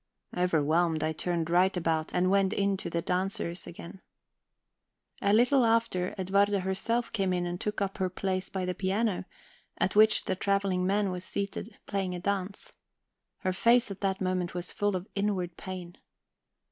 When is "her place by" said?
7.99-8.65